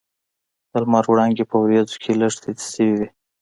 [0.71, 3.07] د لمر وړانګې په وریځو کې لږ تتې شوې وې.